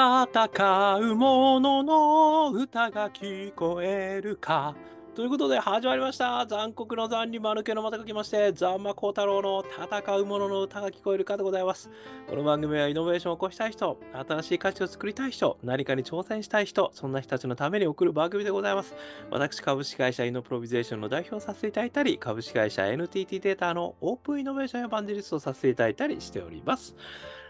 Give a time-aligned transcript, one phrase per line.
[0.00, 4.74] 戦う者のの歌が聞こえるか。
[5.14, 6.46] ということで始まりました。
[6.46, 11.90] 残酷の残に丸けのまた書きまして、ザンマコウタロウの戦う者のの歌が聞こえるかでございます。
[12.26, 18.94] この番組はイノベーションを起こしたい人、新しい価値を作りたい人、何かに挑戦したい人、そんな人たちのために送る番組でございます。
[19.30, 26.96] 私、株式会社イノプロビゼーションの代表をさせていただいたり、株式会社 NTT データのオープンイノベーションエヴァンジリストをさせていただいたりしております。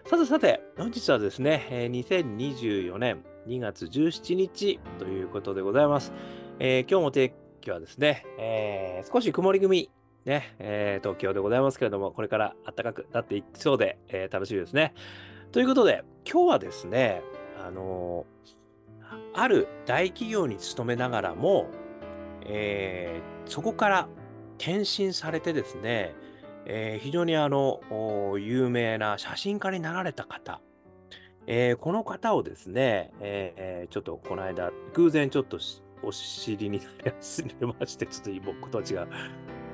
[0.07, 6.13] さてさて、本日はですね、えー2024年2月17日ということでございます。
[6.59, 9.91] えー今日も天気はですね、えー少し曇り組、
[10.25, 14.95] ね、えー東京でございますけれども、これから暖かくなっていきそうで、えー楽しみですね。
[15.53, 17.23] ということで、今日はですね、
[17.65, 18.51] あのー
[19.35, 21.69] ある大企業に勤めながらも、
[22.47, 24.09] えーそこから
[24.59, 26.15] 転身されてですね、
[26.67, 27.81] えー非常にあの、
[28.39, 30.61] 有名な写真家になられた方、
[31.47, 35.59] えーこの方をですね、えーちょっとこの間、偶然ちょっと
[36.03, 39.09] お知りになりまして、ちょっと僕と違う、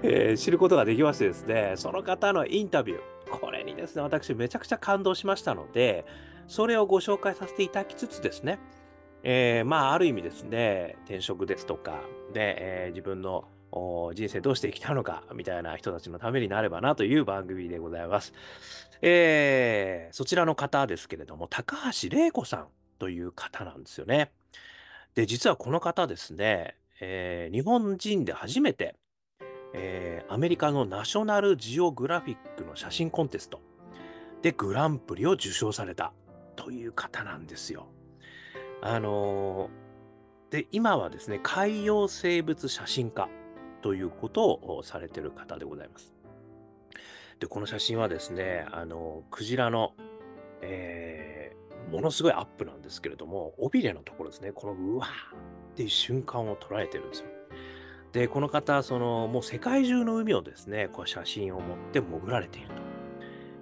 [0.03, 6.05] えー知ることができましてですね、その方のインタビュー、これにですね、私めちゃくちゃ感動しましたので、
[6.47, 8.59] それをご紹介させていただきつつですね、
[9.25, 12.01] えーまあ、ある意味ですね、転職ですとか、
[12.33, 13.45] で、えー自分の
[14.15, 18.33] 人生どうして生きたのか、みたいな人たちのためになればなという番組でございます。
[19.03, 24.33] えーそちらの方ですけれども、高橋玲子さんという方なんですよね。
[25.15, 28.97] で、実はこの方ですね、えー日本人で初めて、
[29.75, 33.61] えーアメリカのナショナルジオグラフィックの写真コンテスト
[34.43, 36.13] でグランプリを受賞された
[36.57, 37.87] という方なんですよ。
[38.81, 39.87] あのー
[40.51, 43.29] で、今はですね、海洋生物写真家
[43.87, 46.13] ということをされてる方でございます。
[47.39, 49.95] で、この写真はですね、あの、クジラの、
[50.61, 51.57] えー
[51.93, 55.11] ものすごいアップなんですけれども、尾びれのところですね、このうわーっ
[55.77, 57.27] ていう瞬間を捉えてるんですよ。
[58.11, 62.75] で、この方、その、もう世界中の海をですね、こう写真を持って潜られていると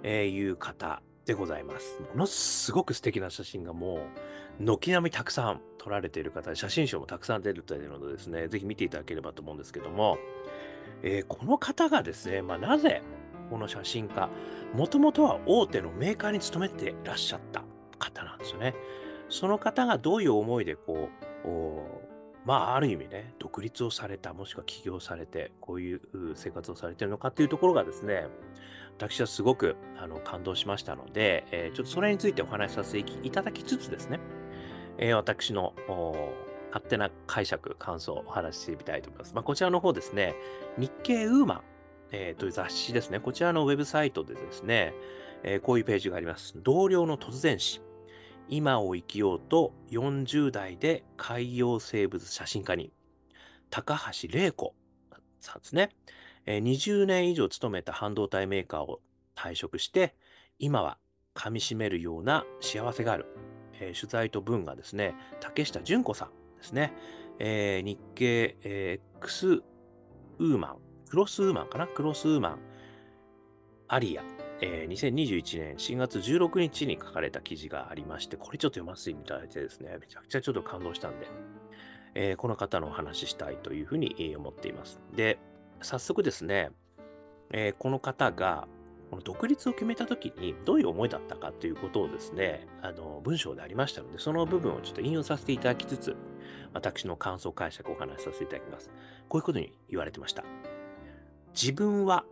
[0.01, 1.99] えいう方でございます。
[2.13, 4.07] ものすごく素敵な写真がも
[4.59, 10.17] う、軒並みたくさん撮られている方で、写真賞もたくさん出るというのでですね、ぜひ見ていただければと思うんですけども、
[11.01, 13.01] えーこの方がですね、まあ、なぜ
[13.49, 14.29] この写真家、
[14.73, 17.63] もともとは大手のメーカーに勤めていらっしゃった
[17.97, 18.75] 方なんですよね。
[19.29, 21.09] その方がどういう思いでこ
[21.43, 21.47] う、
[22.45, 26.01] まあ、ある意味ね、独立をされた、もしくは起業されて、こういう
[26.35, 28.27] 生活をされているのかっていうところがですね、
[28.97, 34.19] 私はすごくあの感動しましたので、えーちょっとそれについてお話しさせていただきつつですね、
[34.97, 35.73] えー私の
[36.71, 39.33] 勝手な解釈、感想をお話ししてみたいと思います。
[39.33, 40.35] まあ、こちらの方ですね、
[40.77, 41.61] 日経ウーマン、
[42.11, 44.93] えーという雑誌ですね、こちらのウェブサイトでですね、
[45.43, 46.53] えーこういうページがあります。
[46.57, 47.81] 同僚の突然死。
[48.47, 52.91] 今を生きようと40代で海洋生物写真家に、
[53.69, 54.75] 高橋玲子
[55.39, 55.89] さんですね。
[56.45, 59.01] えー20年以上勤めた半導体メーカーを
[59.35, 60.15] 退職して、
[60.59, 60.97] 今は
[61.33, 63.25] 噛み締めるような幸せがある。
[63.79, 66.93] えー取材と文がですね、竹下純子さんですね。
[67.39, 70.77] えー日経、えー X ウーマン、
[71.09, 71.87] クロスウーマンかな？
[71.87, 72.59] クロスウーマン、
[73.87, 74.23] アリア、
[74.61, 81.27] えー2021年4月16日に書かれた記事がありまして、これちょっと読ませていただいてですね、めちゃくちゃちょっと感動したんで、
[82.13, 85.01] えーこの方のお話ししたいというふうに思っています。
[85.15, 85.39] で、
[85.81, 86.71] 早速ですね、
[87.51, 88.67] えーこの方が、
[89.09, 96.15] この独立を決めたときにどういう思いだったかということをですね、あの文章でありましたので、その部分をちょっと引用させていただきつつ、
[96.73, 98.89] 私の感想解釈をお話しさせていただきます。
[99.29, 100.43] こういうことに言われてました。
[101.53, 102.25] 自分は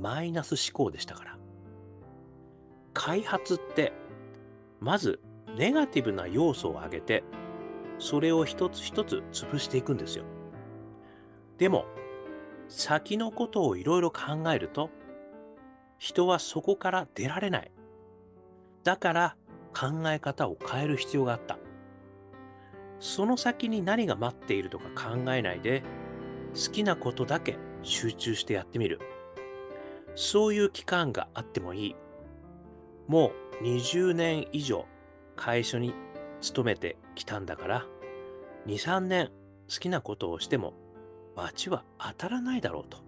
[0.00, 1.38] マイナス思考でしたから。
[2.92, 3.92] 開発って、
[4.80, 5.20] まず
[5.56, 7.24] ネガティブな要素を挙げて、
[7.98, 10.24] それを一つ一つ潰していくんですよ。
[11.58, 11.86] でも、
[12.70, 14.90] 先のことをいろいろ考えると、
[15.98, 17.72] 人はそこから出られない。
[18.84, 19.36] だから
[19.76, 21.58] 考え方を変える必要があった。
[23.00, 25.82] その先に何が待っているとか考えないで、
[26.54, 29.00] 好きなことだけ集中してやってみる。
[30.14, 31.96] そういう期間があってもいい。
[33.08, 34.86] もう20年以上
[35.34, 35.92] 会社に
[36.40, 37.86] 勤めてきたんだから、
[38.66, 39.32] 2、3年
[39.68, 40.74] 好きなことをしても
[41.40, 42.98] 罰は当たらないだろうと。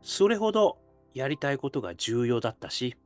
[0.00, 0.78] それほど
[1.12, 2.96] やりたいことが重要だったし、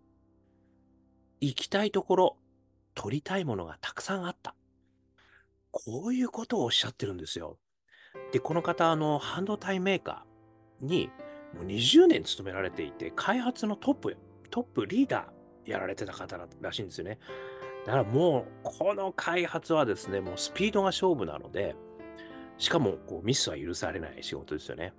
[1.41, 2.37] 行きたいところ、
[2.95, 4.55] 取りたいものがたくさんあった。
[5.71, 7.59] こういうことをおっしゃってるんですよ。
[8.33, 11.11] で、この方、あの、半導体メーカーに
[11.55, 14.17] もう20年勤められていて、開発のトップ、
[14.51, 17.19] トップリーダーやられてた方らしいんですよね。
[17.87, 21.75] だからもう、この開発はですね、もうスピードが勝負なので、
[22.59, 24.93] しかもこうミスは許されない仕事ですよね。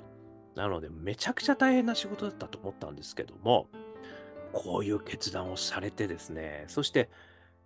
[0.56, 3.68] なので、めちゃくちゃ大変な仕事だったと思ったんですけども、
[4.54, 7.10] こういう決断をされてですね、そして、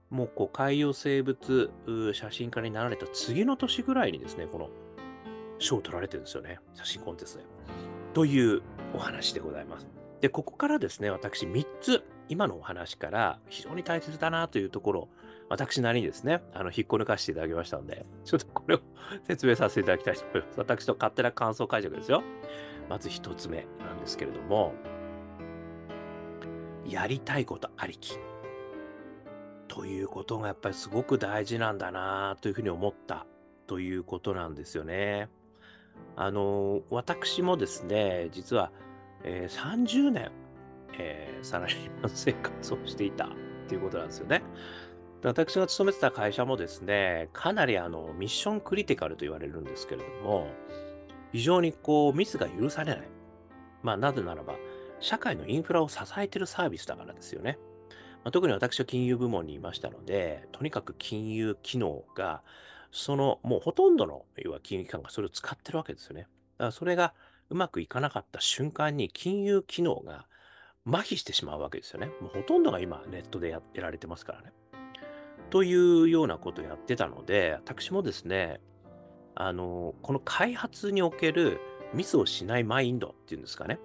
[0.10, 1.70] もうこう海洋生物
[2.14, 4.70] 写真家になられた次の年ぐらいにですね、この
[5.60, 6.60] 賞を取られてるんですよね。
[6.74, 7.46] 写真コンテストで。
[8.14, 8.64] という
[8.96, 9.88] お話でございます。
[10.22, 15.10] で、ここからですね、私3つ、今のお話から非常に大切だなというところを、
[15.50, 18.80] 私なりにですね、あの、引っこ抜かしていただきましたので、 ちょっとこれを
[19.24, 20.60] 説明させていただきたいと思います。
[20.60, 22.24] 私と勝手な感想解釈ですよ。
[22.88, 24.74] まず1つ目なんですけれども、
[26.88, 28.18] やりたいことありき。
[29.68, 33.25] ということがやっぱりすごく大事なんだなというふうに思った
[33.68, 35.30] ということなんですよね。
[36.16, 38.72] あの、私もですね、実は、
[39.24, 40.31] えー、30年、
[40.98, 43.30] えー、サラリーマン生活をしていたっ
[43.68, 44.44] ていうことなんですよね。
[45.21, 50.48] 私が勤めてた会社もですね、かなりあのミッションクリティカルと言われるんですけれども、
[51.33, 53.07] 非常にこうミスが許されない。
[53.83, 54.56] まあなぜならば、
[55.00, 57.57] 社会のインフラを支えているサービスだからですよね。
[58.24, 62.44] まあ、特に私は金融部門にいましたので、とにかく金融機能が、
[62.92, 66.21] そのもうほとんどの要は金融機関がそれを使ってるわけですよね。
[66.21, 66.31] だか
[66.66, 67.13] らそれが
[67.50, 70.25] うまくいかなかった瞬間に金融機能が
[70.88, 72.07] 麻痺してしまうわけですよね。
[72.19, 74.54] もうほとんどが今ネットでやられてますからね。
[75.50, 78.60] というようなことをやってたので、私もですね、
[79.36, 81.60] あの、この開発における
[81.94, 83.80] ミスをしないマインドっていうんですかね。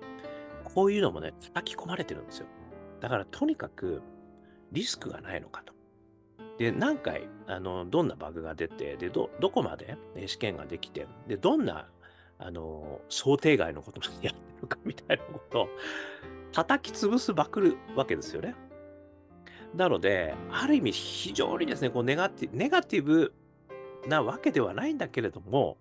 [0.65, 2.47] こういうのもね、叩き込まれてるんですよ。
[3.01, 4.03] だからとにかく
[4.73, 5.75] リスクがないのかと。
[6.59, 9.97] で、何回、あの、どんなバグが出て、で、ど、どこまで、
[10.27, 11.89] 試験ができて、で、どんな、
[12.39, 15.69] あの、想定外のことまでやってるかみたいなことを
[16.53, 18.55] 叩き潰すばくるわけですよね。
[19.77, 23.35] なので、ある意味非常にですね、こうネガティネガティブ
[24.09, 25.79] なわけではないんだけれども、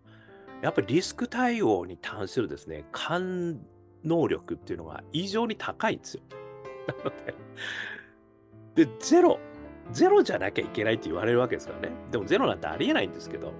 [0.61, 3.59] やっぱりリスク対応に関するですね、感
[4.03, 6.23] 能力っていうのが異常に高いんですよ。
[6.87, 7.11] なの
[8.75, 9.39] で、で、ゼロ、
[9.91, 11.95] ゼロじゃなきゃいけないって言われるわけですからね。
[12.11, 13.53] でもゼロなんてありえないんですけど、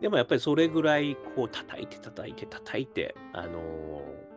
[0.00, 4.31] でもやっぱりそれぐらいこう叩いて叩いて叩いて、あのー、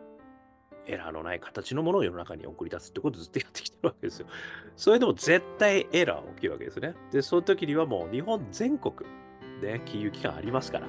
[0.86, 4.26] エラーのない形のものを世の中に送り出すってことをずっとやってきてるわけですよ。
[4.76, 6.94] それでも絶対エラー起きるわけですね。
[7.12, 8.94] で、その時にはもう日本全国
[9.60, 10.86] で金融機関ありますから、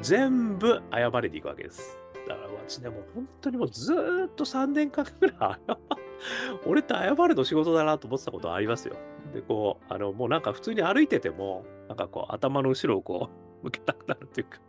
[0.00, 1.98] 全部謝れていくわけです。
[2.28, 3.94] だから私ね、もう本当にもうず
[4.26, 5.78] っと3年間ぐらい謝
[6.66, 8.96] 俺って謝るの仕事だなと思ってたことありますよ。
[9.34, 13.30] で、こう、あの、もうなんか普通に歩いてても、なんかこう頭の後ろをこ
[13.62, 14.60] う向けたくなるっていうか、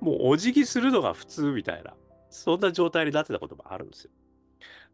[0.00, 1.94] もうお辞儀するのが普通みたいな、
[2.30, 4.10] そんな状態になってたこともあるんですよ。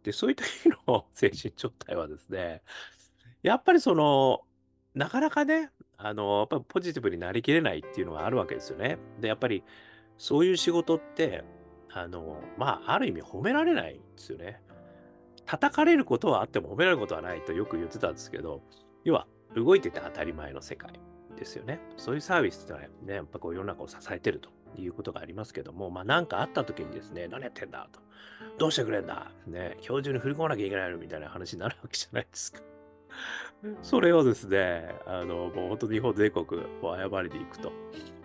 [0.03, 0.47] で、そういう時
[0.87, 2.63] の精神状態はですね、
[3.43, 4.41] やっぱりその、
[4.95, 8.99] なかなかね、あの、やっぱりポジティブになりきれないっていうのがあるわけですよね。
[9.21, 9.63] で、やっぱり
[10.17, 11.45] そういう仕事って、
[11.93, 14.61] あの、まあ、ある意味褒められないんですよね。
[15.45, 18.63] 叩かれることはあっても褒められることはないとよく言ってたんですけど、
[19.05, 21.01] 要は動いてて当たり前の世界
[21.37, 21.81] ですよね。
[21.97, 24.51] そういうサービスってのはね、やっぱこう世の中を支えてると
[24.83, 28.01] いうことがありますけども、まあなんかあった時にですね、何やってんだと。
[28.59, 32.61] どうしてくれんだね、今日中に振り込まなきゃいけないのみたいな話になるわけじゃないですか。
[33.83, 36.47] それをですね、あの、もう本当日本全国
[36.83, 37.73] を謝りに行くと。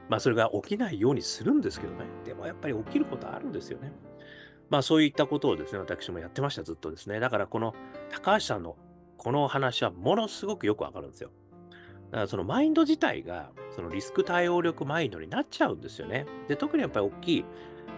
[0.09, 2.05] まあそれが起きないようにするんですけどね。
[2.25, 3.93] でもやっぱり起きることあるんですよね。
[4.69, 7.19] まあそういったことをですね、私もやってました、ずっとですね。
[7.19, 7.73] だからこの
[8.09, 8.75] 高橋さんの
[9.17, 11.31] この話はものすごくよくわかるんですよ。
[12.11, 16.25] だからそのマインド自体がそのリスク対応力マインドになっちゃうんですよね。
[16.47, 17.45] で、特にやっぱり大きい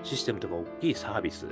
[0.03, 1.48] システムとか大きいサービス、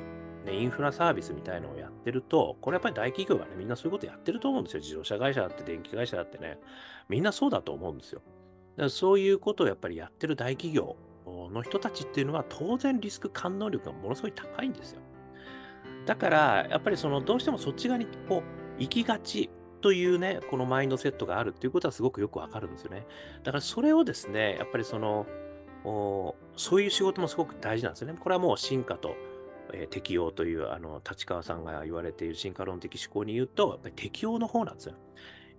[0.46, 4.80] ね、インフラサービスみたいのをやってると、これやっぱり大企業がね、みんなそういうことやってると思うんですよ。
[4.82, 6.60] 自動車会社だって電気会社だってね、
[7.10, 8.22] みんなそうだと思うんですよ。
[8.76, 15.02] だからそういうことをやっぱりやってる大企業の人たちっていうのは当然リスク感能力がものすごい高いんですよ。
[16.06, 18.44] だからやっぱりそのどうしてもそっち側にこ
[18.78, 19.50] う行きがち
[19.82, 23.06] というね、このマインドセットがあるっていうことはすごくよくわかるんですよね。
[23.44, 25.26] だからそれをですね、やっぱりその、
[26.56, 28.18] そういう仕事もすごく大事なんですよね。
[28.20, 29.16] これはもう進化と、
[29.74, 34.96] えー、適応というあの立川さんが言われている進化論的思考に言うと、やっぱり適応の方なんですよ。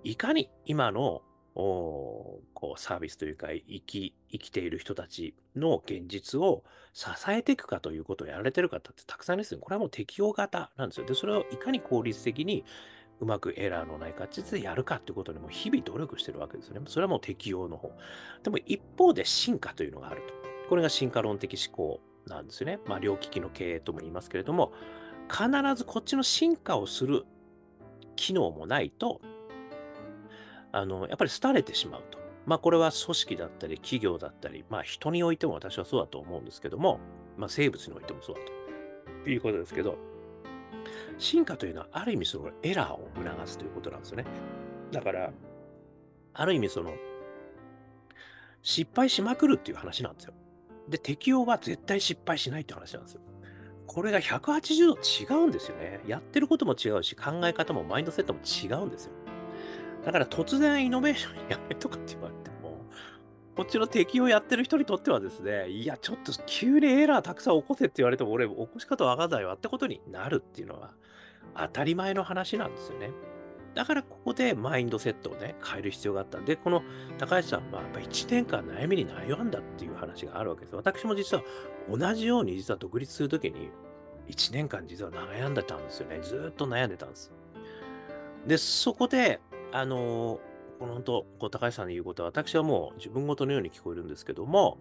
[0.05, 1.23] いかに今の
[1.55, 6.65] おこうサービスというか生き生きている人たちの現実を
[6.95, 9.61] 支えていくかということをやられてる方ってたくさんですね。
[9.61, 11.07] これはもう適応型なんですよ。
[11.07, 12.65] で、それをいかに効率的に
[13.23, 16.81] うまくエラーのない形でやるかってことにも日々努力してるわけですよね。
[16.87, 17.93] それはもう適応の方。
[18.43, 20.35] でも一方で進化というのがあると。
[20.69, 22.81] これが進化論的思考なんですよね。
[22.85, 24.73] まあ、両利きの経営とも言いますけれども、
[25.31, 27.25] 必ずこっちの進化をする
[28.17, 29.21] 機能もないと、
[30.73, 32.19] あの、やっぱり廃れてしまうと。
[32.45, 36.99] まあ、これは組織だったり、企業だったり、まあ、人においても私はそうだと思うんですけども、
[37.37, 38.41] まあ、生物においてもそうだ
[39.23, 39.97] ということですけど、
[41.19, 44.25] 進化というのはある意味そのエラーを促すということなんですよね。
[44.91, 45.33] だから、
[46.35, 46.93] ある意味その、
[48.63, 50.35] 失敗しまくるっていう話なんですよ。
[50.89, 53.21] で、適応は絶対失敗しないって話なんですよ。
[53.87, 56.01] これが180度違うんですよね。
[56.07, 59.13] やってることも違うし、考え方もマインドセットも違うんですよ。
[60.05, 62.42] だから突然イノベーションやめとかって言われても、
[63.57, 70.93] こっちの敵をやってる人にとってはですね、いや、ちょっと急にエラーたくさん起こせって言われても、俺、起こし方わかんないわってことになるっていうのは、
[71.55, 73.11] 当たり前の話なんですよね。
[73.75, 76.83] だからここでマインドセットをね、変える必要があったんで、この
[77.19, 80.77] 高橋さんはやっぱ1年間悩みに悩んだっていう話があるわけです。
[80.77, 81.43] 私も実は
[81.91, 83.71] 同じように実は独立するときに
[84.29, 86.21] 1年間実は悩んでたんですよね。
[86.21, 87.33] ずっと悩んでたんです。
[88.47, 89.41] で、そこで
[89.73, 90.39] あの、
[90.83, 94.81] この本当、こう高橋さんの言うことは、私はもう自分ごとのように聞こえるんですけども、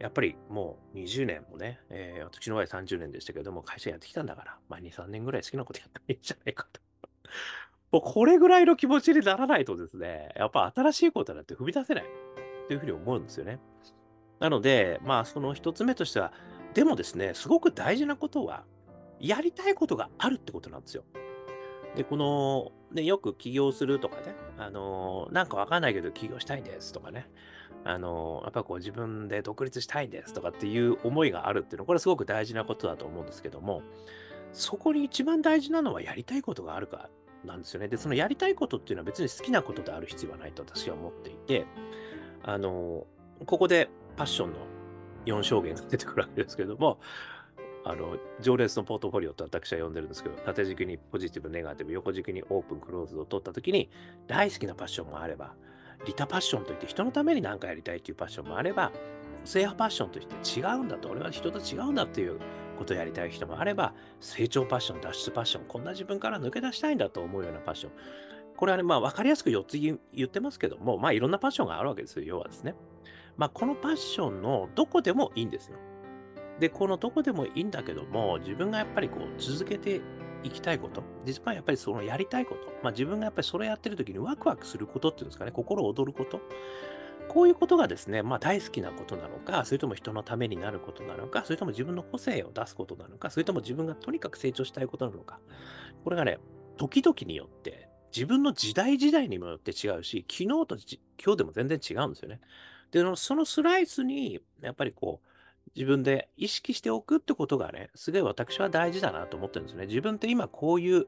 [0.00, 6.80] やっぱりもう20年もね、えー、私の場合30年でしたけども、会社やってきたんだから、まあ2、3年ぐらい好きなことやってもいいんじゃないかと。
[7.92, 12.04] もうこれぐらいの気持ちにならないとですね、やっぱ新しいことだって踏み出せない
[12.66, 13.60] というふうに思うんですよね。
[14.40, 16.32] なので、まあその一つ目としては、
[16.74, 18.64] でもですね、すごく大事なことは、
[19.20, 21.04] やりたいことがあるってことなんですよ。
[21.94, 27.28] で、この、ね、よく起業するとかね、あのー、なんかわかんないけど起業したいですとかね、
[27.84, 33.82] あのー、やっぱこう自分で独立したいですとかっていう思いがあるっていうのは、これすごく大事なことだと思うんですけども、
[34.52, 37.10] そこに一番大事なのはやりたいことがあるか
[37.44, 37.88] なんですよね。
[37.88, 41.66] で、そのやりたいことっていうのは別に好きなことである必要はないと私は思っていて、
[42.42, 44.56] あのー、ここでパッションの
[45.26, 46.98] 4証言が出てくるわけですけども、
[47.88, 53.88] あの、常列のポートフォリオと私は呼んでるんですけど、縦軸にポジティブ、ネガティブ、横軸にオープン、クローズを取ったときに、
[54.26, 55.54] 大好きなパッションもあれば、
[56.04, 58.92] リタパッションといって人のために何かやりたいというパッションもあれば、
[59.40, 62.38] 個性派パッションとして違うんだと、俺は人と違うんだっていう
[62.76, 67.92] ことをやりたい人もあれば、成長パッション、脱出パッション、こんな自分から抜け出したいんだと思うようなパッション。
[68.54, 72.74] これはね、まあ分かりやすく4つ言ってますけども、まあいろんなパッションがあるわけですよ、要はですね。
[73.38, 75.78] まあこのパッションのどこでもいいんですよ。
[76.60, 80.00] で、このどこでもいいんだけども、自分がやっぱりこう続けて
[80.42, 86.40] いきたいこと、実はやっぱりそのやりたいこと、まあ自分がやっぱりそれやってる時にワクワクすることっていうんですかね、心躍ること、
[87.28, 95.40] こういうことがですね、まあ大好きなことなのか、それとも人のためになることなのか、それとも自分の個性を出すことなのか、それとも自分がとにかく成長したいことなのか、
[96.04, 96.38] これがね、
[96.76, 100.76] 時々によって、自分の時代時代にもよって違うし、昨日と
[101.22, 102.40] 今日でも全然違うんですよね。
[102.90, 105.28] で、そのスライスに、やっぱりこう、
[105.74, 109.86] 自分で意識しておくってことがね、すごい私は大事だなと思ってるんですね。
[109.86, 111.06] 自分って今こういう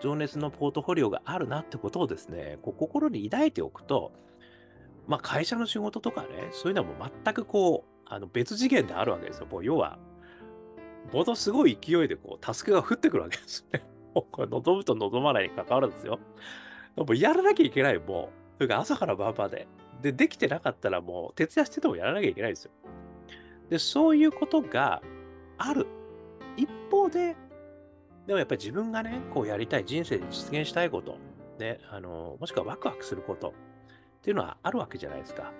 [0.00, 4.12] 情熱のポートフォリオがあるなってことをですね、こう心に抱いておくと、
[5.06, 9.46] まあ会社の仕事とかね、そういうのはもう全くこう、あの別次元であるわけですよ。
[9.46, 9.98] もう要は、
[11.12, 13.84] ものすごい勢いでこう、タスクが降ってくるわけですね。
[14.14, 16.18] これ望むと望まないに関わらずですよ。
[16.96, 18.58] もうやらなきゃいけない、もう。
[18.58, 19.66] というか朝から晩まで。
[20.02, 22.72] で、できてなかったらもう徹夜しててもやらなきゃいけないですよ。
[23.72, 25.00] で、そういうことが
[25.56, 25.86] ある。
[26.58, 27.34] 一方で、
[28.26, 31.16] でもやっぱり自分がね、こうやりたい、人生で実現したいこと、
[31.58, 33.52] ね、あの、もしくはワクワクすることっ
[34.20, 35.54] ていうのはあるわけじゃないですか。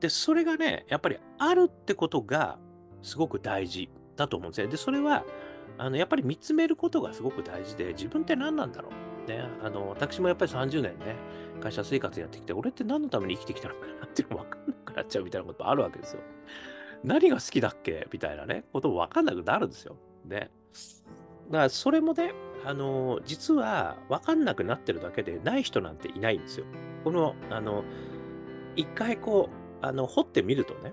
[0.00, 2.58] で、それがね、やっぱりあるってことが
[3.00, 4.68] すごく大事だと思うんですよ。
[4.68, 5.24] で、それは、
[5.78, 8.90] あの、やっぱり見つめることがすごく大事で、自分って何なんだろ
[9.26, 9.30] う？
[9.30, 11.16] ね、あの、私もやっぱり30年ね、
[11.62, 16.20] 会社生活やってきて、俺って何のために生きてきたのかなっていうの分かんなくなっちゃうみたいなことあるわけですよ。
[17.02, 18.06] 何が好きだっけ？
[18.12, 19.96] みたいなね、こともわかんなくなるんですよ。
[20.24, 20.50] ね。
[21.50, 22.32] だからそれもね、
[22.64, 26.66] あの、実はわかんなくなってるだけでない人なんていないんですよ。
[27.04, 27.84] この、あの、
[28.76, 29.48] 一回こ
[29.82, 30.92] う、あの、掘ってみるとね、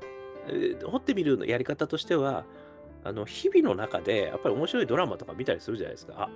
[0.84, 2.46] 掘ってみるやり方としては、
[3.04, 6.14] あの、日々の中で、やっぱり面白いドラマとか見たりするじゃないですか。
[6.18, 6.30] あ、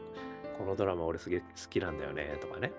[0.57, 2.73] このドラマ俺すげえ好きなんだよね、とかね。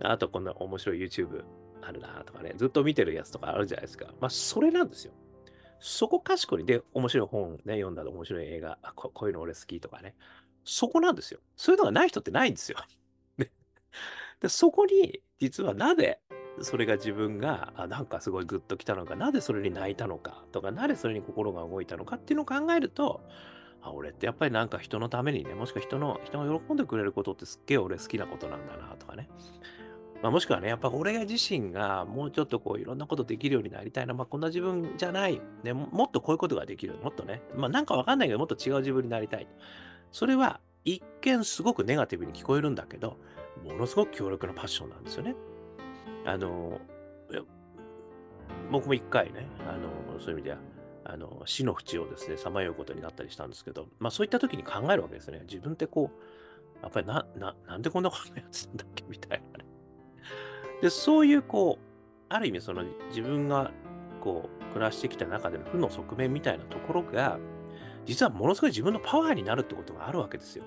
[0.00, 1.44] あとこんな面白い YouTube
[1.82, 2.54] あるな、とかね。
[2.56, 4.06] ずっと見てるやつとかあるじゃないですか。
[4.20, 5.12] まあ、それなんですよ。
[5.84, 10.14] そこかしこに、で、面白い本ね、読んだら面白い映画、ここういうの俺好きとかね。
[10.64, 11.40] そこなんですよ。
[11.56, 12.78] そういうのがない人ってないんですよ。
[14.40, 16.20] でそこに、実はなぜ、
[16.60, 23.20] それが自分が、あなんかすごいグッときたのか、なぜそれに泣いたのかとか、なぜそれに心が動いたのかっていうのを考えると、
[23.80, 29.28] あ、俺ってやっぱりなんか人のためにね、もしくは人の、人が喜んでくれることってすっげえ俺好きなことなんだなとかね。
[30.22, 39.48] まあ、もしくはね、やっぱ俺自身がもうちょっとこういろんなことできるようになりたいな、まあ、こんな自分じゃない、ね、もっとこういうことができる、もっとね、まあ、なんかわかんないけど、もっと違う自分になりたい。
[40.12, 43.18] それは一見すごくネガティブに聞こえるんだけど、
[43.64, 45.34] ものすごく強力なパッションなんですよね。
[46.24, 46.80] あの、
[48.70, 50.58] 僕も一回ね、あの、そういう意味では、
[51.04, 55.40] あの、死の淵をですね、さまようことになったりしたんですけど、まあそういった時に考えるわけですね。
[55.48, 59.04] 自分ってこう、やっぱりな、な、なんでこんなことやってたんだっけ？
[59.08, 59.71] みたいなね。
[60.82, 61.84] で、そういうこう、
[62.28, 63.70] ある意味その自分が
[64.20, 67.38] こう暮らしてきた中での負の側面みたいなところが、
[68.04, 70.64] 実はものすごい自分のパワーになるってことがあるわけですよ。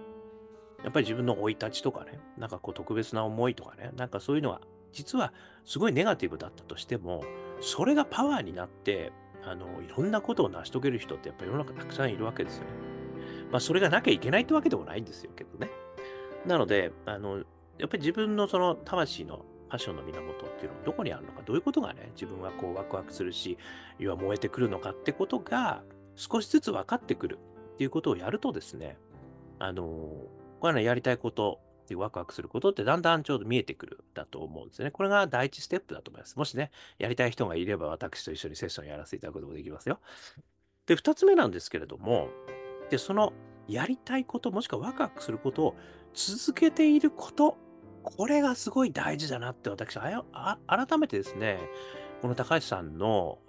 [0.83, 4.61] やっぱり自分の生い立ちとかね、なんかこう特別な思いとかね、なんかそういうのは、
[4.93, 5.33] 実は
[5.65, 7.23] すごいネガティブだったとしても、
[7.59, 9.11] それがパワーになって、
[9.43, 12.69] あの、いろんなことを成し遂げる人ってやっぱり世の中たくさんいるわけですよね。
[13.51, 15.69] まあ、それがなきゃいけないってわけでもないんですよけどね。
[16.45, 17.37] なので、あの、
[17.77, 19.45] やっぱり自分のその魂の
[19.75, 23.57] パッションの源っていうのはどこにあるのか、どういうことがね、自分はこうワクワクするし、
[23.99, 25.83] 要は燃えてくるのかってことが
[26.15, 27.39] 少しずつ分かってくる
[27.73, 28.97] っていうことをやるとですね、
[29.59, 30.29] あの、こ
[30.63, 34.91] れはね、やりたいことでワクワクすることってだんだんちょうど見えてくるだと思うんですね。
[34.91, 36.37] これが第一ステップだと思います。
[36.37, 39.99] もしね、やりたい人がいれば私と一緒にセッションやらせていただくこともできますよ。
[40.85, 42.29] で、二つ目なんですけれども、
[42.89, 43.33] で、その
[43.67, 45.75] やりたいこと、もしくはワクワクすることを
[46.13, 47.57] 続けていること
[48.05, 51.59] これがすごい大事だなって私、あ改めてですね、
[52.21, 53.39] この高橋さんの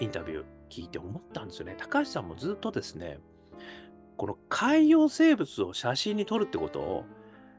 [0.00, 1.76] インタビュー聞いて思ったんですよね。
[1.78, 3.18] 高橋さんもずっとですね、
[4.16, 7.04] この海洋生物を写真に撮るってことを、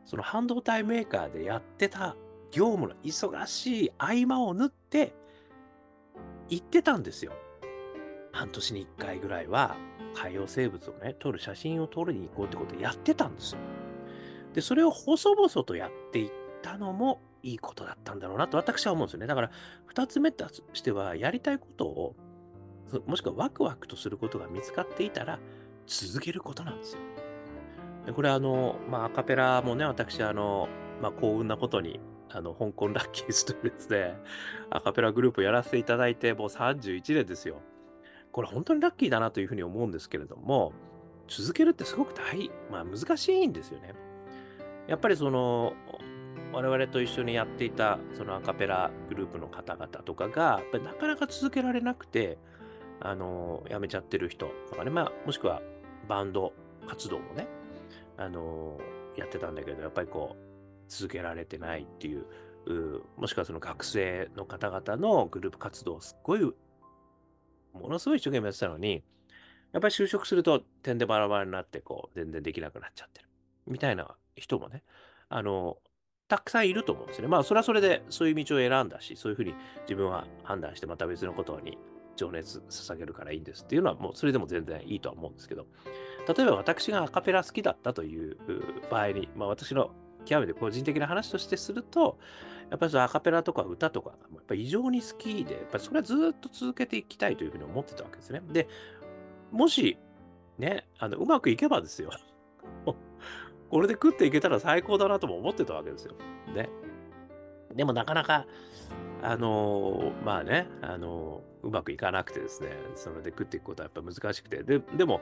[0.06, 2.16] その半導体メーカーでやってた
[2.52, 5.14] 業務の忙しい合間を縫って
[6.50, 7.34] 行ってたんですよ。
[8.32, 9.76] 半年に1回ぐらいは
[10.16, 13.60] 海洋生物をね、撮る写真を撮りに行こうってことをやってたんですよ。
[14.58, 16.32] で、それを細々とやっていっ
[16.64, 19.28] たのもいいことだったんだろうなと私は思うんですよね。
[19.28, 19.52] だから、
[19.86, 22.16] 二つ目としては、やりたいことを、
[23.06, 25.38] もしくはワクワクとすることが見つかっていたら、
[25.86, 27.02] 続けることなんですよ。
[28.08, 30.70] でこれあの、まあ、アカペラもね、私、あの、
[31.04, 32.00] まあ、幸運なことに、
[32.32, 34.16] あの、香港ラッキーズというで、
[34.72, 37.62] アカペラグループをやらせていただいて、もう31年ですよ。
[38.32, 40.74] これ本当にラッキーだなというふうに思うんですけれども、
[41.28, 43.94] 続けるってすごく大、まあ難しいんですよね。
[44.88, 45.74] やっぱりその
[46.54, 52.38] 我々と一緒にやっていたそのアカペラグループの方々とかがやっぱりなかなか続けられなくて
[53.00, 55.62] あの辞めちゃってる人とかね、まあ、もしくは
[56.08, 56.54] バンド
[56.88, 57.48] 活動もね
[58.18, 58.80] あの
[59.16, 60.38] やってたんだけどやっぱりこう
[60.88, 62.26] 続けられてないっていう
[63.18, 66.54] もしくはその学生の方々のグループ活動をすっごいも
[67.90, 69.04] のすごい一生懸命やってたのに
[69.74, 73.28] やっぱり就職すると点でバラバラになってこう全然できなくなっちゃってる。
[73.68, 74.84] みたいな人もね、
[75.30, 75.78] あの、
[76.28, 77.28] たくさんいると思うんですね。
[77.28, 81.78] まあ、それはそれでそういう道を選んだし、そういうふうに自分は判断して、また別のことに
[82.16, 85.68] 情熱捧げるからいいんですっていうのは、もうそれでも全然いいとは思うんですけど、
[86.28, 88.38] 例えば私がアカペラ好きだったという
[88.92, 89.92] 場合に、まあ、私の
[90.26, 92.20] 極めて個人的な話としてすると、
[92.70, 98.42] やっぱりそのアカペラとか歌とかやっぱり異常に好きで、やっぱりそれはずっと続けていきたいというふうに思ってたわけですね。
[98.52, 98.68] で、
[99.52, 99.98] もし、
[100.58, 102.12] ね、あのうまくいけばですよ。
[103.70, 106.14] これで食っていけたら最高だなとも思ってたわけですよ。
[106.56, 106.70] ね。
[107.76, 108.46] でもなかなか、
[109.22, 115.22] あのー、まあね、あのー、うまくいかなくてですね、それで食っていくことはやっぱ難しくて、ででも、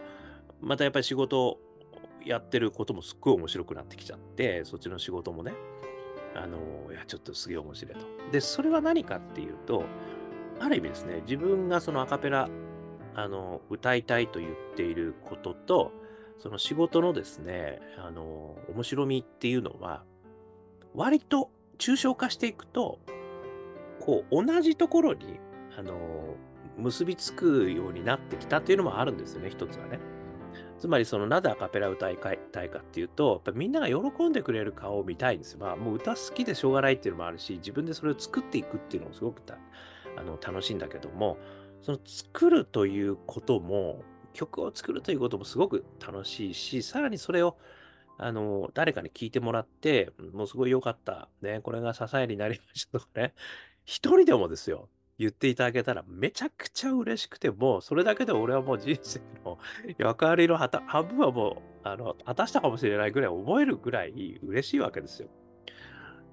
[0.62, 1.60] またやっぱり仕事
[2.23, 5.53] やってることもすっごい面白くなってきちゃって、そっちの仕事もね、
[6.36, 8.05] あのー、いや、ちょっとすげえ面白いと。
[8.31, 9.84] で、それは何かっていうと、
[10.60, 12.49] ある意味ですね、自分がそのアカペラ、
[13.15, 15.91] あの、歌いたいと言っていることと、
[16.38, 20.04] その仕事のですね、あの、面白みっていうのは、
[20.93, 23.00] 割と抽象化していくと、
[24.00, 25.39] こう、同じところに、
[25.78, 26.36] あの、
[26.78, 30.00] 結びつくようになってきたっていうのもあるんですよね、一つはね。
[30.78, 35.60] つまり、その、なぜアカペラ歌いたいかっていうと、やっぱみんなが喜んでくれる顔を見たいんですよ。
[35.60, 39.41] まあ、もう歌好きでしょうがないっていうのもあるし、自分でそれを作っていくっていうのもすごく
[40.17, 41.38] あの楽しいんだけども、
[41.82, 44.04] その作るということも、
[44.36, 47.58] 曲を作るということもすごく楽しいし、さらにそれを、
[48.17, 51.30] あの、誰かに聞いてもらって、もうすごい良かった。
[51.41, 53.34] ね、これが支えになりましたとかね、
[53.84, 59.58] 一人でもですよ、言っていただけたらめちゃくちゃ嬉しくて、もうそれだけで俺はもう人生の
[59.98, 65.30] 役割の半分はもう、あの、果たしたかもしれないぐらい思えるぐらい嬉しいわけですよ。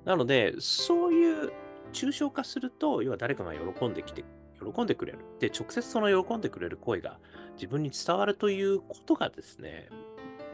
[0.04, 1.52] なので、そういう
[1.92, 4.24] 抽象化すると、要は誰かが喜んできて
[4.62, 5.18] 喜んでくれる。
[5.40, 7.18] で、直接その喜んでくれる声が
[7.54, 9.88] 自分に伝わるということがですね、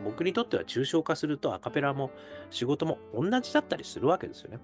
[0.04, 2.10] 僕にとっては抽象化するとアカペラも
[2.50, 4.58] 仕事も同じだったりするわけですよね。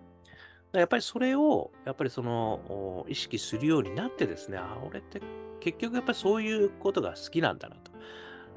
[0.73, 5.21] やっぱりそれを、やっぱりその、意識するようになってですね、あ、俺って
[5.61, 7.93] 結局やっぱりそういうことが好きなんだなと。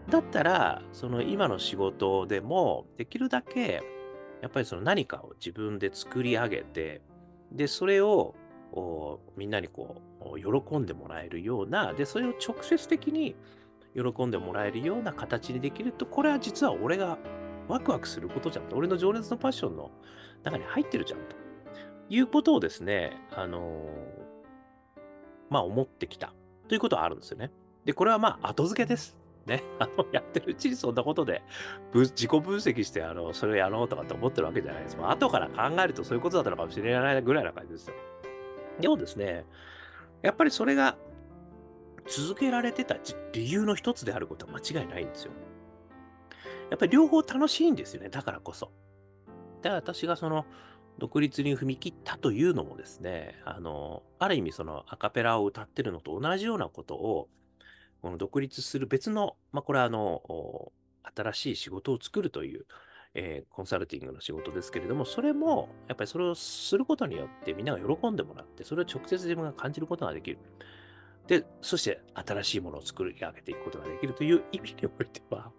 [0.09, 3.81] だったら、その今の仕事でも、できるだけ、
[4.41, 7.01] やっぱりその何かを自分で作り上げて、
[7.51, 8.35] で、それを
[9.35, 13.35] みんなにこう喜んでもらえるような、で、それを直接的に
[13.95, 17.17] 喜んでもらえるような形にできると、これは実は俺が
[17.67, 18.75] ワクワクすることじゃんと。
[18.75, 19.91] 俺の情熱のパッションの
[20.43, 21.35] 中に入ってるじゃんと。
[22.09, 25.01] いうことをですね、あのー、
[25.49, 26.33] まあ思ってきた
[26.69, 27.51] ということはあるんですよね。
[27.85, 29.17] で、これはまあ後付けです。
[29.47, 29.63] ね。
[29.79, 31.41] あの、やってるうちにそんなことで、
[31.93, 34.97] 自己分析して、あの、それをやろうとかって思ってるわけじゃないです。
[35.01, 37.95] 後から考えるとそういうことだったのかもしれないぐらいな感じですよ。
[38.79, 39.45] でもですね、
[40.21, 40.97] やっぱりそれが
[42.07, 42.97] 続けられてた
[43.33, 45.31] 理由の一つであることは間違いないんですよ。
[46.69, 48.71] やっぱり両方楽しいんですよね、だからこそ。
[49.61, 50.45] だから私がその
[50.97, 57.29] 独立に踏み切ったというのもですね、あの、ある意味そのアカペラを歌ってるのと同じようなことを、
[58.01, 60.71] この独立する別の、まあこれはあの、
[61.15, 62.65] 新しい仕事を作るという、
[63.13, 70.37] えー、コンサルティングの仕事ですけれども、それも、やっぱりそれをすることによってみんなが喜んでもらって、それを直接自分が感じることができる。
[71.27, 75.51] で、そして新しいものを作り上げていくことができるという意味においては、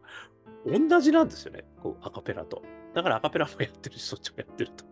[0.66, 1.64] 同じなんですよね。
[1.82, 2.62] こうアカペラと。
[2.94, 4.84] だからアカペラもやってるし、そっちもやってると。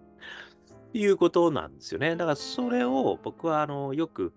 [0.93, 2.17] いうことなんですよね。
[2.17, 4.33] だからそれを僕はあのよく、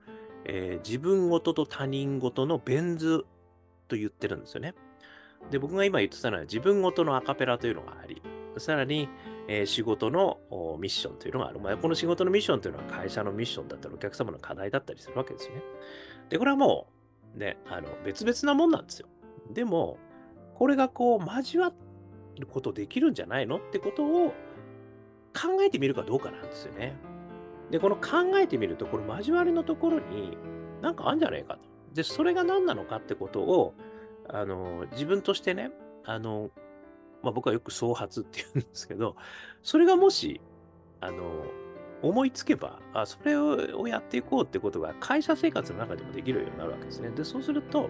[0.46, 3.26] えー、自分ごとと他人ごとのベン図
[3.88, 4.74] と言ってるんですよね。
[5.52, 8.22] で、僕が今言ってたのは自分ごとのアカペラというのがあり、
[8.58, 9.10] さらに、
[9.48, 10.40] えー、仕事の
[10.80, 11.60] ミッションというのがある。
[11.60, 15.64] まあ、この仕事のミッションというのは会社のミッションだったり、お客様の課題だったりするわけですよね。
[16.30, 16.88] で、これはも
[17.36, 19.08] う、ね、あの別々なもんなんですよ。
[19.52, 19.98] でも、
[20.56, 21.74] これがこう交わ
[22.38, 24.34] ることできるんじゃないのってことを
[25.34, 26.96] 考えてみるかどうかなんですよね。
[27.72, 30.38] で、この考えてみると、この交わりのところに
[30.82, 31.60] なんかあるんじゃないかと。
[31.94, 33.74] で、それが何なのかってことを、
[34.32, 35.72] あの、自分としてね、
[36.06, 36.50] あの、
[37.22, 39.16] まあ、僕はよく創発って言うんですけど、
[39.62, 40.42] それがもし、
[41.02, 41.46] あの、
[42.02, 47.10] 思いつけば、あそれをやっていこうってことが会社生活の中でもできるようになるわけですね。
[47.10, 47.90] で、そうすると、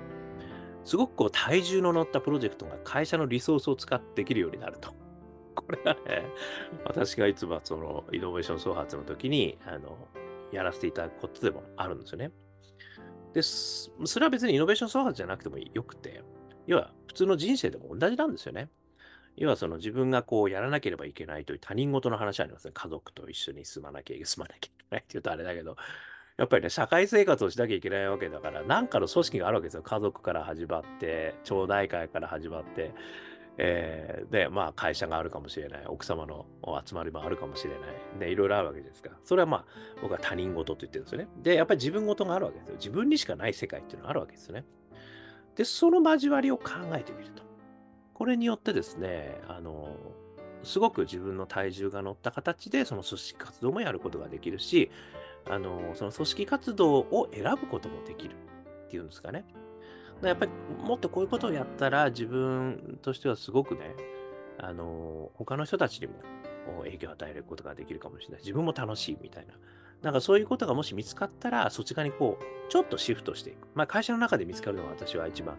[0.83, 4.93] すごくこう体重の乗ったプロジェクトが会社のリソースを使ってできるようになると。
[5.55, 6.25] これがね、
[6.85, 10.07] 私がいつもそのイノベーション創発の時に、あの、
[10.51, 12.31] やらせていただくことでもあるんですよね。
[13.33, 16.23] で、それは別にイノベーション創発じゃなくてもよくて、
[16.67, 18.69] 要は普通の人生でも同じなんですよね。
[19.35, 22.71] 要はその自分がこうやらなければいけないという他人事の話ありますね。
[22.73, 25.77] 家族と一緒に住まなきゃ住まなきゃいけないって言うとあれだけど、
[26.37, 29.83] やっぱりね、社会生活をしなきゃいけないわけだから、なんかの組織があるわけですよ。
[29.83, 32.93] 家族から始まって、町内会から始まって、
[33.61, 35.85] えー、で、まあ会社があるかもしれない。
[35.85, 36.45] 奥様の
[36.85, 37.79] 集まりもあるかもしれない。
[38.17, 39.17] ね、いろいろあるわけですから。
[39.25, 39.65] それはまあ
[40.01, 41.27] 僕は他人事と言ってるんですよね。
[41.43, 42.75] で、やっぱり自分事があるわけですよ。
[42.75, 44.63] 自分にしかない世界っていうのがあるわけですよね。
[45.55, 47.43] で、その交わりを考えてみると。
[48.13, 49.93] これによってですね、あの、
[50.63, 54.89] すごく自分の体重が乗った形でその組織活動もやることができるし、
[55.49, 58.35] あの、その組織活動を選ぶこともできる
[58.85, 59.43] っていうんですかね。
[60.27, 60.51] やっぱり
[60.83, 63.95] もっとこういうことをやったら自分としてはすごくね、
[64.57, 66.13] あの、他の人たちにも
[66.83, 68.41] 影響を与えることができるかもしれない。
[68.41, 69.53] 自分も楽しいみたいな。
[70.01, 73.67] なんかそういうことがもし見つかったら、そっち側にこう、ちょっとシフトしていく。
[73.75, 75.57] まあ会社の中で見つかるのが私は一番、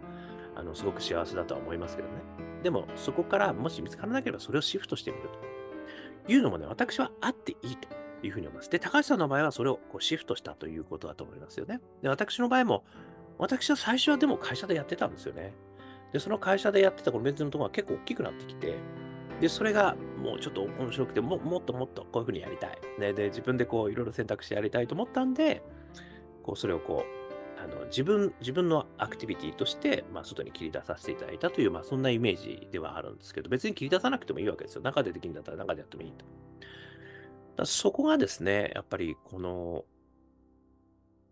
[0.56, 2.14] あの、すごく幸せだとは思いますけどね。
[2.62, 5.28] でも、そこからもし見つからなければそれをシフトしてみる
[6.26, 7.88] というのもね、私はあっていいと
[8.22, 8.70] いうふうに思います。
[8.70, 11.80] で、高橋さんの場合はそれをこうシフトしたということだと思いますよね。
[12.02, 12.84] で、私の場合も、
[13.40, 15.52] 私は最初はでも会社でやってたんですよね。
[16.12, 18.76] で、その会社でやってたこの別のところが結構大きくなってきて、
[19.40, 22.78] で、それがもうちょっと面白くて、ももっともっとこういうふうにやりたい。
[22.98, 25.62] ね、で、自分でこういろいろ選択してやりたいと思ったんで、
[26.42, 34.82] こうそれをこう、あの自分自分のアクティビティとして、まあ、外に切り出させていただいたという、まあ、そんなイメージではあるんですけど、別に切り出さなくてもいいわけですよ。
[34.82, 36.24] 中でできるんだったら中でやってもいいと。
[37.56, 39.84] だそこがですね、やっぱりこの、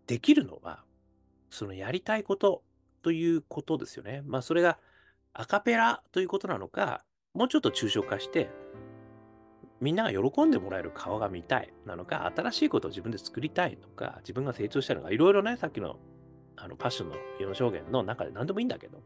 [0.05, 0.83] できるのは、
[1.49, 2.63] そのやりたいこと
[3.01, 4.21] ということですよね。
[4.25, 4.77] まあそれが
[5.33, 8.49] アカペラということなのか、もうちょっと抽象化して、
[9.79, 15.97] みんなが喜んでもらえる顔が見たいなのか、新しいことを自分で作りたいのか、自分が成長したいのか、いろいろね、さっきの
[16.57, 19.01] あのパッションの4証言の中で何でもいいんだけど、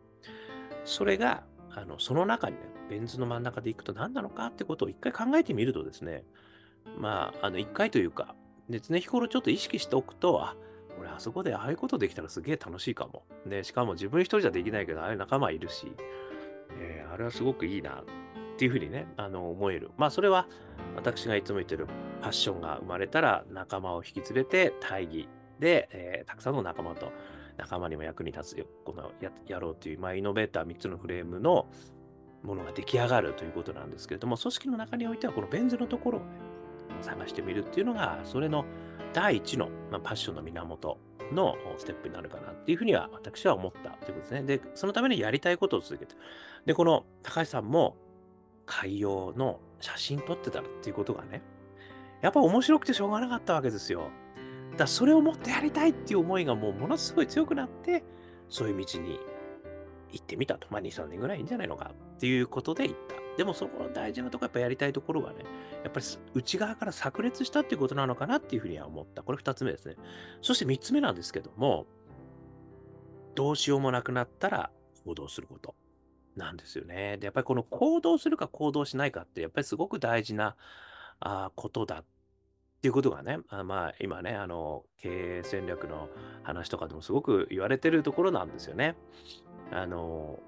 [0.85, 1.43] それが、
[1.75, 6.23] あのその中にね、ベン図の真ん中でいくと何なのかってことを一回考えてみるとですね、
[6.99, 8.35] まあ、あの一回というか、
[8.69, 10.55] で常日頃ちょっと意識しておくと、あ、
[10.99, 13.23] 俺あそこでああいうことできたらすげえ楽しいかも。
[13.45, 15.91] で、しかも自分一人じゃできないけど、ああいう仲間いるし、
[16.79, 19.91] えー、あれはすごくいいなっていうふうにね、あの思える。
[19.97, 20.47] まあそれは
[20.95, 21.87] 私がいつも言ってる
[22.21, 25.27] パッションが生まれたら仲間を引き連れて大義
[25.59, 27.11] で、えー、たくさんの仲間と
[27.57, 31.67] 仲間にも役に立つよ、このややろうという、まあ、イノベーター3つのフレームの
[32.43, 36.27] ものが出来上がるということなんですけれども、組織の中においてはこのベン図のところをね、
[37.01, 38.65] 探してみるっていうのが、それの
[39.13, 40.97] 第一の、まあ、パッションの源
[41.31, 44.43] のステップになるかなっていうふうには私は思ったということですね。
[44.43, 46.15] で、そのためにやりたいことを続けて。
[46.65, 47.95] で、この高橋さんも
[48.65, 51.41] 海洋の写真撮ってたっていうことがね、
[52.21, 54.09] やっぱ面白くてしょうがなかったわけですよ。
[54.71, 58.03] だからそれをもっとやりたいっていう思いがもうものすごい強くなって、
[58.49, 59.19] そういう道に
[60.11, 60.67] 行ってみたと。
[60.69, 63.12] まあ2、3年ぐらいいいんじゃないのかっていうことで行った。
[63.37, 65.37] でもそこの大事なとこやっぱやりたいところがね、
[65.83, 69.23] やっぱり内側から炸裂したっていうことなのかなっていうふうには思った。
[69.23, 69.95] これ2つ目ですね。
[70.41, 71.87] そして3つ目なんですけども、
[73.35, 74.69] どうしようもなくなったら
[75.05, 75.75] 行動すること
[76.35, 77.17] なんですよね。
[77.17, 80.55] で、やっぱりこの行動するか行動しないかって、やっぱりすごく大事な
[81.19, 82.05] あことだっ
[82.81, 86.09] ていうことがね、あまあ今ね、あの、経営戦略の
[86.43, 88.95] 話とかでもすごく言われてるところなんですよね。
[89.71, 90.39] あの、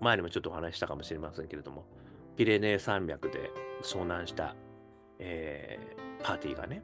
[0.00, 1.84] 前にもちょっとお話したかもしれませんけれども、
[2.36, 3.50] ピレネー山脈で
[3.82, 4.54] 遭難した、
[5.18, 6.82] えー、パーティーがね、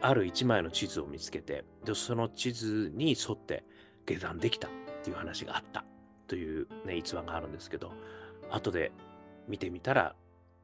[0.00, 3.64] ある一枚の地図を見つけて、でその地図に沿って
[4.06, 4.70] 下山できたっ
[5.02, 5.84] ていう話があった
[6.26, 7.92] というね、逸話があるんですけど、
[8.50, 8.92] 後で
[9.48, 10.14] 見てみたら、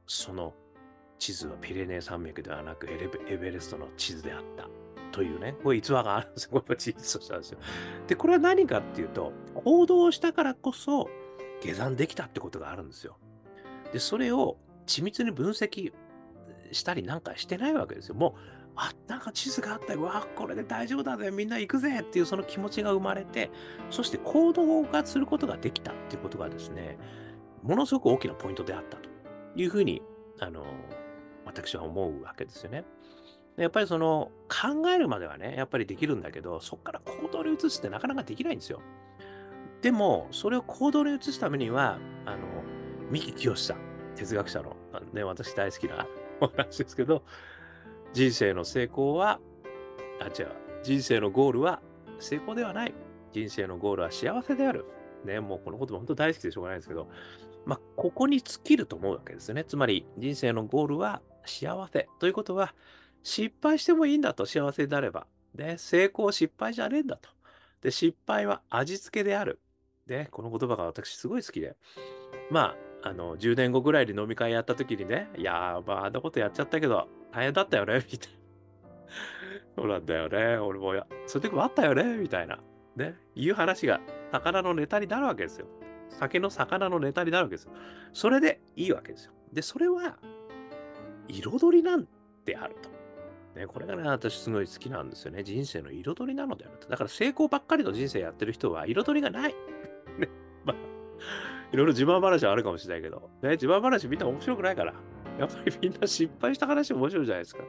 [0.06, 0.54] その
[1.18, 4.68] 地図はピレネー山脈ではなくエベレストの地図であった
[5.10, 6.60] というね、こういう逸話があるんですよ。
[6.60, 7.58] これ実としたんですよ。
[8.06, 11.08] で、これは何かっていうと、行動したからこそ
[11.62, 13.16] 下山できたってことがあるんですよ。
[13.94, 15.92] で、それを緻密に分析
[16.72, 18.16] したりなんかしてないわけですよ。
[18.16, 18.32] もう、
[18.74, 20.02] あ、なんか地図があったよ。
[20.02, 21.30] わこれで大丈夫だぜ。
[21.30, 23.52] みんな行くぜっていうその気持ちが生まれて、
[23.90, 26.98] そして行動がすることができたっていうことがですね、
[27.62, 29.08] ものすごく大きなポイントであったと
[29.54, 30.02] いうふうに、
[30.40, 30.64] あの、
[31.44, 32.84] 私は思うわけですよね。
[33.56, 38.80] やっぱりその考えるまではね、やっぱりできるんだけど、そこから行動に移すってなかなかできないんですよ。
[39.82, 42.63] でも、それを行動に移すためには、あの、
[43.14, 43.76] 三木清さん、
[44.16, 44.74] 哲学者の、
[45.12, 46.04] ね、私大好きな
[46.40, 47.22] お話ですけど、
[48.12, 49.38] 人生の成功は、
[50.20, 50.48] あ、違う、
[50.82, 51.80] 人生のゴールは
[52.18, 52.94] 成功ではない。
[53.30, 54.84] 人生のゴールは幸せである。
[55.24, 57.08] ね、もうこの言葉本当大好きでしょうがないですけど、
[57.64, 59.62] まあ、ここに尽きると思うわけですね。
[59.62, 62.08] つまり、人生のゴールは幸せ。
[62.18, 62.74] ということは、
[63.22, 65.28] 失敗してもいいんだと、幸せであれば。
[65.54, 67.28] で、成功失敗じゃねえんだと。
[67.80, 69.60] で、失敗は味付けである。
[70.08, 71.76] で、この言葉が私すごい好きで。
[72.50, 78.44] まあ、あの、10年後ぐらいで飲み会やった時にね、いやー、まあ、あんなことやっちゃったけど、大変だったよね、みたいな。
[79.76, 80.56] そうなんだよね。
[80.56, 82.58] 俺もや、そういう時もあったよね、みたいな。
[82.96, 84.00] ね、いう話が、
[84.32, 85.66] 魚のネタになるわけですよ。
[86.08, 87.72] 酒の魚のネタになるわけですよ。
[88.12, 89.32] それでいいわけですよ。
[89.52, 90.16] で、それは、
[91.28, 92.06] 彩りなん
[92.44, 92.94] であると。
[93.58, 95.42] ね、これがね、私すごい好きなんですよね。
[95.42, 96.88] 人生の彩りなのであると。
[96.88, 99.54] だから成功ばっかりの人生やってる人は彩りがない。
[100.18, 100.28] ね、
[100.64, 100.76] まあ、
[101.74, 104.94] いろいろ自慢話はあるかもしれないけど、ね、自慢話みんな面白くないから。
[105.40, 107.64] やっぱりみんな失敗した話面白いじゃないですか。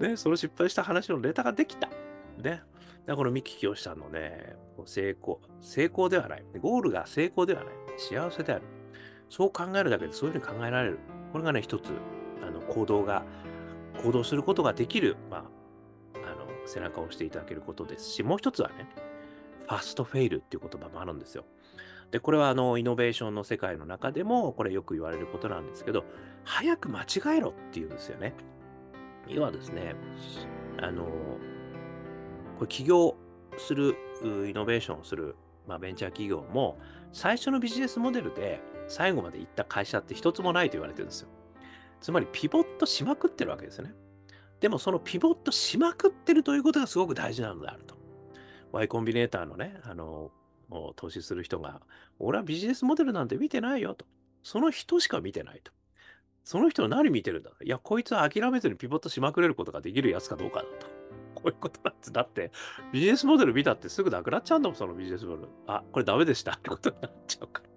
[0.00, 1.88] ね、その失敗した話のネタができた。
[2.36, 2.62] ね。
[3.06, 6.44] だこの三木清さんのね、成功、成功ではない。
[6.60, 7.74] ゴールが成功ではない。
[7.96, 8.64] 幸せである。
[9.30, 10.98] そう考えるだけでそういうふうに考えられる。
[11.32, 11.88] これがね、一つ、
[12.46, 13.24] あの、行動が、
[14.04, 15.42] 行動することができる、まあ、
[16.16, 18.88] あの、背中を押していただけることですし、もう一つはね、
[19.66, 21.46] ファストフェイルっていう言葉もあるんですよ。
[22.12, 26.04] で、これはあの、イノベーションの世界の中でも、これよく言われることなんですけど、
[26.44, 28.34] 早く間違えろっていうんですよね。
[29.28, 29.94] 要はですね、
[30.78, 31.04] あの、
[32.58, 33.16] これ起業
[33.56, 36.78] する、イノベーションをする、まあ、ベンチャー企業も、
[37.12, 41.28] 最初のビジネスモデルで最後まで行った会社って一つもないと言われてるんですよ。
[42.02, 43.94] つまりピボットしまくってるわけですよね。
[44.60, 47.96] でもそのピボットしまくってるということがすごく大事なのであると。
[48.70, 50.30] Y コンビネーターのね、あの、
[50.96, 51.80] 投資する人が、
[52.18, 54.06] 俺はビジネスモデルなんて見てないよと。
[54.42, 55.72] その人しか見てないと。
[56.44, 60.86] その人の何見てるんだいや、こいつは諦めずにピボットしまくれることができるやつかどうかだと。
[61.34, 62.12] こういうことなんです。
[62.12, 62.50] だって、
[62.92, 65.48] ビジネスモデル見たってすぐなくなっちゃうんだもん、そのビジネスモデル。
[65.66, 67.68] あ、これダメでした ってことになっちゃうから。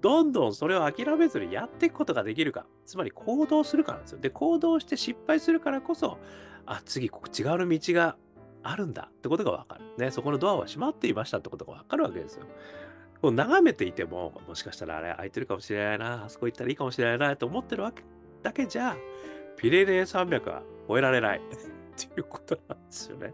[0.00, 2.66] どんどんそれを諦めずにやっていくことができるか。
[2.86, 4.18] つまり行動するからですよ。
[4.18, 6.18] で、行動して失敗するからこそ、
[6.66, 8.16] あ、次、ここ違う道が
[8.62, 9.84] あるんだってことがわかる。
[9.98, 12.46] ね、そこのドアは閉まっていましたってことがわかるわけですよ。
[13.20, 18.02] こう眺めていても、もしかしたらあれ開いてるかもしれないな、あそこ行ったらいいかもしれないなと思ってるわけ
[18.42, 18.96] だけじゃ、
[19.56, 21.40] ピレネー山脈は越えられない っ
[21.96, 23.32] ていうことなんですよね。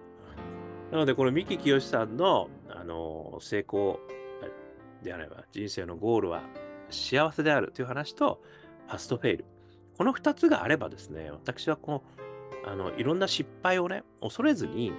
[0.91, 3.99] なので、この三木清さんの、あの、成功
[5.03, 6.43] であれば、人生のゴールは
[6.91, 8.43] 幸せであるという話と、
[8.88, 9.45] ファストフェイル。
[9.97, 12.03] この2つがあればですね、私はこの、
[12.64, 14.93] あの、いろんな失敗をね、恐れずに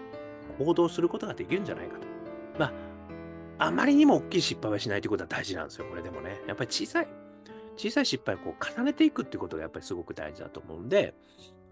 [0.57, 2.07] 行動することができるんじゃないかと。
[2.57, 2.73] ま
[3.57, 6.41] あ、あまりにも大きい失敗はしないということは大事なんですよ、これでもね。
[6.47, 7.07] やっぱり小さい、
[7.77, 11.13] 小さい失敗をこう重ねていくっていうことがやっぱりすごく大事だと思うんで、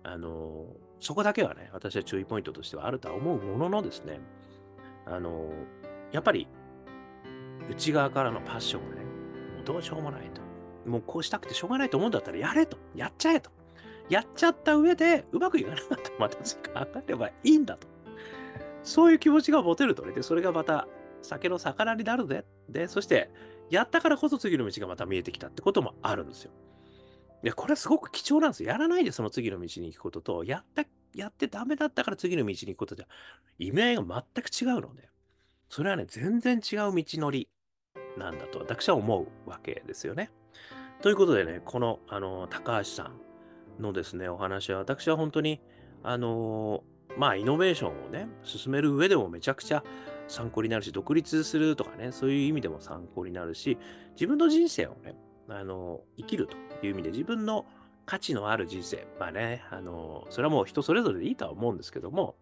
[0.04, 0.66] あの、
[1.00, 4.20] そこだけはね、私は注意ポイントとしてはあるとは思うもののですね、
[5.06, 5.52] あの、
[6.12, 6.48] やっぱり、
[7.70, 9.02] 内側からのパッションがね、
[9.56, 10.42] もうどうしようもないと。
[10.90, 12.78] もうこうしたくてしょうがないと思うんだったらやれと。
[12.96, 13.52] やっちゃえと。
[14.10, 17.88] やっちゃった上で、うまくいかなかったらまた次考えればいいんだと。
[18.88, 20.14] そういう気持ちが持てるとね。
[20.14, 20.88] で、それがまた
[21.22, 22.46] 酒の魚になるで。
[22.70, 23.30] で、そして、
[23.70, 26.52] やったからこそ次の道がまた見えてきたってこともあるんですよ。
[27.44, 28.70] で、これはすごく貴重なんですよ。
[28.70, 33.08] やらないでその次の道に行くことと、やった、やってダメだったから次の道に行くことじゃ、
[33.60, 35.10] 意味合いが全く違うので、
[35.70, 37.50] それはね、全然違う道のり
[38.18, 40.32] なんだと私は思うわけですよね。
[41.02, 45.62] ということでね、この、あの、高橋さんのですね、お話は私は本当に、
[46.04, 46.84] あの
[47.18, 49.84] まあ、イノベーションをね、進める上でもめちゃくちゃ
[50.28, 53.78] 参考になるし、独立するとかね、そういう意味でも参考になるし、
[54.14, 55.16] 自分の人生をね、
[55.50, 57.66] あの、生きるという意味で自分の
[58.06, 62.36] 価値のある人生、まあね、あの、それはもう人それぞれでいいとは思うんですけども、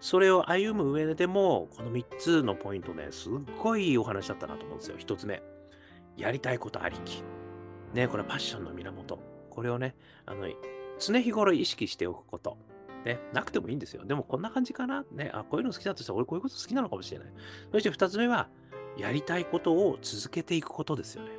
[0.00, 4.96] それを歩む上でも、この3つのポイントね、すっごいいいお話だったなと思うんですよ。
[4.98, 5.42] 1つ目、
[6.16, 7.22] やりたいことありき。
[7.94, 9.18] ね、これパッションの源。
[9.50, 9.94] これをね、
[10.26, 10.48] あの、
[10.98, 12.58] 常日頃意識しておくこと。
[13.04, 14.04] ね、なくてもいいんですよ。
[14.04, 15.04] でもこんな感じかな？
[15.12, 17.28] ね、あ、こういうの好きだとしたら俺こういうこと好きなのかもしれない。
[17.72, 18.48] そして2つ目は、
[18.96, 21.30] やりたいことを続けていくことですよね。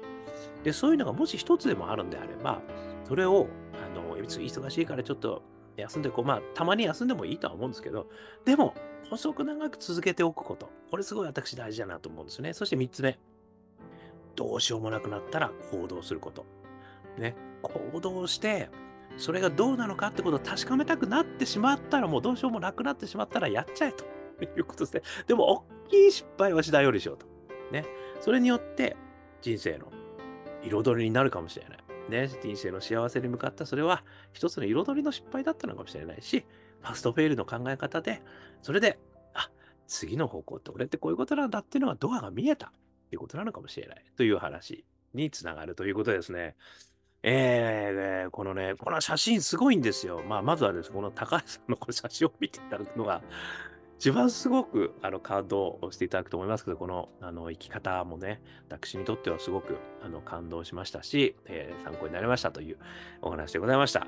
[0.63, 2.61] で、そういうのがもし一つでもあるんであれば、
[3.05, 5.41] それを、あの、忙しいからちょっと
[5.77, 8.07] 休んでこう、まあ、たまに休んでもいいとは思うんですけど、
[8.43, 8.75] でも、
[9.09, 10.69] 細く長く続けておくこと。
[10.91, 12.53] これすごい私大事だなと思うんですね。
[12.53, 13.19] そして3つ目。
[14.35, 16.45] どうしようもなくなったら行動すること。
[17.17, 17.35] ね。
[17.61, 18.69] 行動して、
[19.17, 24.05] それがどうなのかってことを確かめたくなってしまったら、もうどうしようもなくなってしまったらやっちゃえと
[24.43, 25.01] いうことですね。
[25.27, 27.25] でも、大きい失敗はしないようにしようと。
[27.71, 27.85] ね。
[28.19, 28.95] それによって
[29.41, 29.91] 人生の
[30.63, 31.77] 彩りになるかもしれない。
[32.09, 32.29] ね。
[32.41, 36.45] 人生の幸せに向かったそれは一つの彩りの失敗だったのかもしれないし、
[36.81, 38.21] ファストフェイルの考え方で、
[38.61, 38.99] それで、
[39.33, 39.49] あ、
[39.87, 42.71] 次の方向って俺ってこういうことなんだっていうのがドアが見えたっ
[43.09, 46.55] ていうことなのかもしれないという話につながるということですね。
[47.27, 50.21] えー、このね、この写真すごいんですよ。
[50.27, 53.23] まあ、まずはですね、この高橋さんのこの写真を見ていただくのが、
[53.97, 62.77] 一番すごくあの感動していただくと思いますけど、このあの生き方もね、私にとってはすごくあの感動しましたし、えー、参考になりましたという
[63.23, 64.01] お話でございました。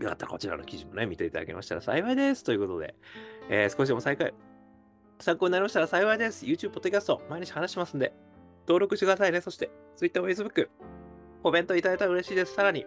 [0.00, 2.44] よかったらこちらの記事もね、見ていただけましたら幸いです。
[2.44, 2.94] ということで、
[3.50, 4.32] えー、少しでも再開、
[5.20, 6.46] 参考になりましたら幸いです。
[6.46, 8.14] YouTube、ポッドキャスト、毎日話しますんで、
[8.66, 9.42] 登録してくださいね。
[9.42, 10.68] そして、Twitter、Facebook、
[11.42, 12.54] コメントいただいたら嬉しいです。
[12.54, 12.86] さらに、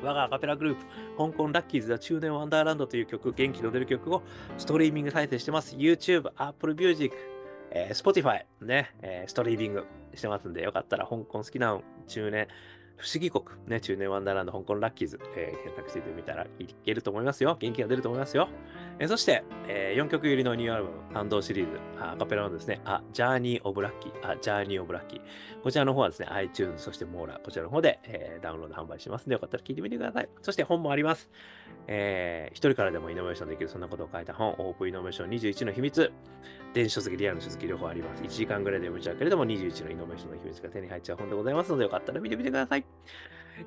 [0.00, 0.84] 我がアカペラグループ、
[1.18, 4.22] 香港ラッキーズ・ザ・中年ワンダーランドという曲、元気の出る曲を
[4.58, 5.74] ストリーミング再生してます。
[5.76, 7.16] YouTube、Apple Music、
[7.72, 12.46] えー、Spotify ね、えー、ストリーミングしてますんで、よかったら香港好きな中年、
[12.96, 17.56] 不思議国、ね、中年ワンダーランド、香港ラッキーズ、えー、検索してみたらいけると思いますよ。
[17.58, 18.48] 元気が出ると思いますよ。
[19.00, 25.20] え、そして、えー、4曲入りのニューアルバム、感動シリーズ、アカペラのですね、あ、 Journey of Lucky、あ、 Journey of Lucky。
[25.62, 30.28] こちらの方はですね、iTunes、そして mora、こちらの方で、えー、ダウンロード販売しますので、よかったら聞いてみてください。
[30.42, 31.28] そして本もあります。
[31.88, 36.12] えー、一人からでもイノベーションできる、そんなことを書いた本、オープンイノベーション21の秘密。
[36.72, 38.22] 電子書籍、リアルの書籍両方あります。
[38.22, 42.84] 1時間ぐらいで読めちゃうけれども、21のイノベーションの秘密が手に入っちゃう本でございますので、よかったら見てみてください。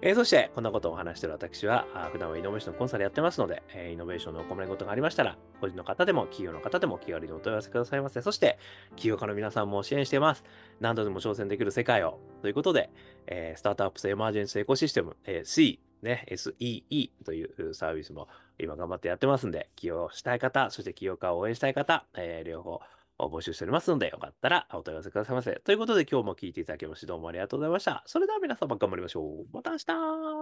[0.01, 8.21] えー、そして、こんなことをお話している私は、普段はイノベーションのコンサルやってますので、えー、イノベーションのお困りごとがありましたら、個人の方でも企業の方でも気軽にお問い合わせくださいませ。
[8.21, 8.59] そして、
[8.91, 10.43] 企業家の皆さんも支援しています。
[10.79, 12.19] 何度でも挑戦できる世界を。
[12.41, 12.89] ということで、
[13.27, 18.27] えー、スタートアップスエマージェンスエコシステム、えー、C、ね、SEE というサービスも
[18.59, 22.81] 今頑張ってやってますんで、起業したい方、そして起業家を応援したい方、えー、両方
[23.19, 25.59] 募集しておりますので、よかったらお問い合わせくださいませ。
[25.63, 28.03] ということで今日も聞いていただきましてどうもありがとうございました。
[28.05, 29.45] それでは皆様頑張りましょう。
[29.53, 30.37] また明日